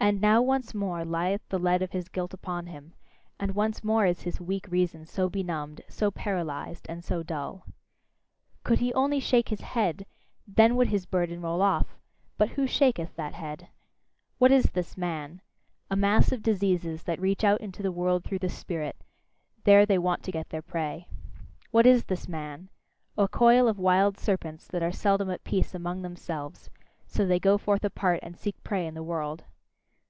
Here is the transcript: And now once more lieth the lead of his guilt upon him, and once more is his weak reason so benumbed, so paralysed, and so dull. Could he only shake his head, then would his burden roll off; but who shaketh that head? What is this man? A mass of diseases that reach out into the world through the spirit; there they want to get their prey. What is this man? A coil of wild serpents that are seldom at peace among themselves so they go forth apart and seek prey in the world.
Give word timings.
And 0.00 0.20
now 0.20 0.42
once 0.42 0.74
more 0.74 1.04
lieth 1.04 1.48
the 1.48 1.58
lead 1.58 1.80
of 1.80 1.92
his 1.92 2.08
guilt 2.08 2.34
upon 2.34 2.66
him, 2.66 2.94
and 3.38 3.54
once 3.54 3.84
more 3.84 4.04
is 4.04 4.22
his 4.22 4.40
weak 4.40 4.66
reason 4.68 5.06
so 5.06 5.30
benumbed, 5.30 5.82
so 5.88 6.10
paralysed, 6.10 6.84
and 6.88 7.02
so 7.02 7.22
dull. 7.22 7.64
Could 8.64 8.80
he 8.80 8.92
only 8.92 9.20
shake 9.20 9.48
his 9.48 9.60
head, 9.62 10.04
then 10.48 10.74
would 10.74 10.88
his 10.88 11.06
burden 11.06 11.40
roll 11.40 11.62
off; 11.62 11.96
but 12.36 12.50
who 12.50 12.66
shaketh 12.66 13.14
that 13.14 13.34
head? 13.34 13.68
What 14.38 14.50
is 14.50 14.72
this 14.72 14.98
man? 14.98 15.40
A 15.90 15.96
mass 15.96 16.32
of 16.32 16.42
diseases 16.42 17.04
that 17.04 17.20
reach 17.20 17.44
out 17.44 17.60
into 17.60 17.80
the 17.82 17.92
world 17.92 18.24
through 18.24 18.40
the 18.40 18.50
spirit; 18.50 18.96
there 19.62 19.86
they 19.86 19.96
want 19.96 20.22
to 20.24 20.32
get 20.32 20.50
their 20.50 20.60
prey. 20.60 21.06
What 21.70 21.86
is 21.86 22.04
this 22.06 22.28
man? 22.28 22.68
A 23.16 23.26
coil 23.28 23.68
of 23.68 23.78
wild 23.78 24.18
serpents 24.18 24.66
that 24.66 24.82
are 24.82 24.92
seldom 24.92 25.30
at 25.30 25.44
peace 25.44 25.72
among 25.72 26.02
themselves 26.02 26.68
so 27.06 27.24
they 27.24 27.40
go 27.40 27.56
forth 27.56 27.84
apart 27.84 28.20
and 28.24 28.36
seek 28.36 28.62
prey 28.64 28.86
in 28.88 28.94
the 28.94 29.02
world. 29.02 29.44